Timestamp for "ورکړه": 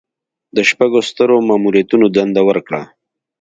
2.49-2.81